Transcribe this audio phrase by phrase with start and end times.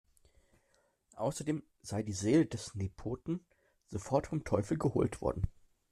[1.15, 3.45] Außerdem sei die Seele des Nepoten
[3.87, 5.43] sofort vom Teufel geholt worden.